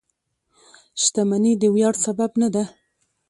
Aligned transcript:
•شتمني 1.01 1.53
د 1.61 1.63
ویاړ 1.75 1.95
سبب 2.05 2.31
نه 2.41 2.47
ده. 2.53 2.63